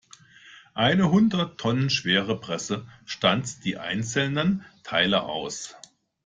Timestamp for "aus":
5.25-5.75